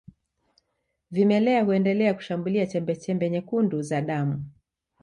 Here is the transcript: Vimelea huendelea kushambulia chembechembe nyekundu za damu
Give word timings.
Vimelea 1.11 1.63
huendelea 1.63 2.13
kushambulia 2.13 2.65
chembechembe 2.67 3.29
nyekundu 3.29 3.81
za 3.81 4.01
damu 4.01 4.45